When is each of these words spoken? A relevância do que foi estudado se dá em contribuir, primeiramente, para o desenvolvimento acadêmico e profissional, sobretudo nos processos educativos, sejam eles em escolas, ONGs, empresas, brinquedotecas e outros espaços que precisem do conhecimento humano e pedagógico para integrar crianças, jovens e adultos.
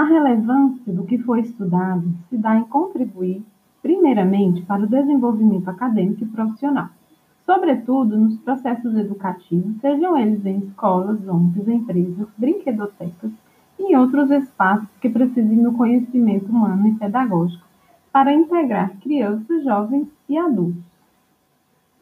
A 0.00 0.04
relevância 0.04 0.90
do 0.90 1.04
que 1.04 1.18
foi 1.18 1.40
estudado 1.40 2.10
se 2.30 2.38
dá 2.38 2.56
em 2.56 2.64
contribuir, 2.64 3.44
primeiramente, 3.82 4.62
para 4.62 4.84
o 4.84 4.86
desenvolvimento 4.86 5.68
acadêmico 5.68 6.24
e 6.24 6.26
profissional, 6.26 6.88
sobretudo 7.44 8.16
nos 8.16 8.38
processos 8.38 8.96
educativos, 8.96 9.78
sejam 9.78 10.16
eles 10.16 10.46
em 10.46 10.60
escolas, 10.60 11.28
ONGs, 11.28 11.68
empresas, 11.68 12.26
brinquedotecas 12.38 13.30
e 13.78 13.94
outros 13.94 14.30
espaços 14.30 14.88
que 15.02 15.10
precisem 15.10 15.62
do 15.62 15.72
conhecimento 15.72 16.46
humano 16.46 16.88
e 16.88 16.94
pedagógico 16.94 17.66
para 18.10 18.32
integrar 18.32 18.96
crianças, 19.02 19.62
jovens 19.62 20.08
e 20.26 20.38
adultos. 20.38 20.89